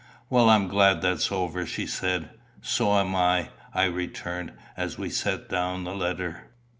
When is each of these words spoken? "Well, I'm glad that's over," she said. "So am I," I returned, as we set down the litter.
"Well, 0.31 0.49
I'm 0.49 0.67
glad 0.67 1.03
that's 1.03 1.31
over," 1.31 1.63
she 1.67 1.85
said. 1.85 2.31
"So 2.63 2.97
am 2.97 3.15
I," 3.15 3.49
I 3.71 3.83
returned, 3.83 4.53
as 4.75 4.97
we 4.97 5.11
set 5.11 5.47
down 5.47 5.83
the 5.83 5.93
litter. 5.93 6.47